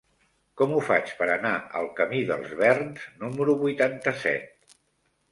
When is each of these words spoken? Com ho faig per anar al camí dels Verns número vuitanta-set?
Com 0.59 0.71
ho 0.75 0.77
faig 0.85 1.09
per 1.17 1.25
anar 1.33 1.51
al 1.81 1.89
camí 1.99 2.21
dels 2.29 2.55
Verns 2.61 3.03
número 3.25 3.55
vuitanta-set? 3.59 4.75